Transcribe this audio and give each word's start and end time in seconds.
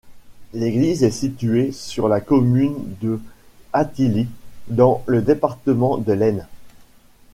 L'église 0.53 1.03
est 1.03 1.11
située 1.11 1.71
sur 1.71 2.09
la 2.09 2.21
commune 2.21 2.73
de 3.01 3.19
Attilly, 3.71 4.27
dans 4.67 5.03
le 5.05 5.21
département 5.21 5.99
de 5.99 6.11
l'Aisne. 6.11 6.47